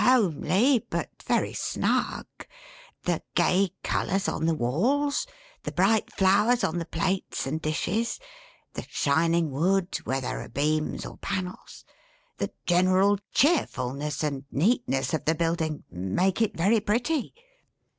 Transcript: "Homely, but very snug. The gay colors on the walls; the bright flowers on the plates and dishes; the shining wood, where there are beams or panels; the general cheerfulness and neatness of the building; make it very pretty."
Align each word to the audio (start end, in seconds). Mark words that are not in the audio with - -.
"Homely, 0.03 0.83
but 0.89 1.11
very 1.21 1.53
snug. 1.53 2.25
The 3.03 3.21
gay 3.35 3.69
colors 3.83 4.27
on 4.27 4.47
the 4.47 4.55
walls; 4.55 5.27
the 5.61 5.71
bright 5.71 6.11
flowers 6.11 6.63
on 6.63 6.79
the 6.79 6.87
plates 6.87 7.45
and 7.45 7.61
dishes; 7.61 8.19
the 8.73 8.83
shining 8.89 9.51
wood, 9.51 9.95
where 10.03 10.19
there 10.21 10.41
are 10.41 10.49
beams 10.49 11.05
or 11.05 11.17
panels; 11.17 11.85
the 12.39 12.51
general 12.65 13.19
cheerfulness 13.31 14.23
and 14.23 14.43
neatness 14.51 15.13
of 15.13 15.25
the 15.25 15.35
building; 15.35 15.83
make 15.91 16.41
it 16.41 16.57
very 16.57 16.79
pretty." 16.79 17.35